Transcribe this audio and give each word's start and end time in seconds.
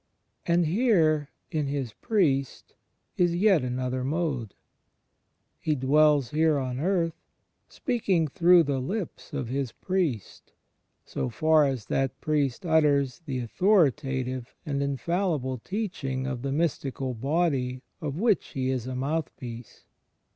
And 0.47 0.65
here, 0.65 1.29
in 1.51 1.67
His 1.67 1.93
Priest, 1.93 2.73
is 3.17 3.35
yet 3.35 3.63
another 3.63 4.03
mode. 4.03 4.55
He 5.59 5.75
dwells 5.75 6.31
here 6.31 6.57
on 6.57 6.79
earth, 6.79 7.13
speaking 7.69 8.27
through 8.27 8.63
the 8.63 8.79
lips 8.79 9.31
of 9.31 9.47
His 9.47 9.71
Priest, 9.71 10.53
so 11.05 11.29
far 11.29 11.67
as 11.67 11.85
that 11.85 12.19
priest 12.19 12.65
utters 12.65 13.19
the 13.27 13.41
authorita 13.45 13.95
tive 14.25 14.55
and 14.65 14.81
infallible 14.81 15.59
teaching 15.59 16.25
of 16.25 16.41
the 16.41 16.51
Mystical 16.51 17.13
Body 17.13 17.83
of 18.01 18.17
which 18.17 18.47
he 18.53 18.71
is 18.71 18.87
a 18.87 18.95
mouthpiece. 18.95 19.85